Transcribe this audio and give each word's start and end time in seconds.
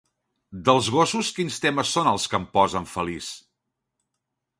Dels 0.69 0.87
Gossos 0.95 1.29
quins 1.39 1.59
temes 1.65 1.91
són 1.97 2.09
els 2.13 2.25
que 2.31 2.39
em 2.39 2.47
posen 2.57 2.89
feliç? 2.95 3.29